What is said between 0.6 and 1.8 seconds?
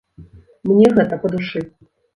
Мне гэта па душы.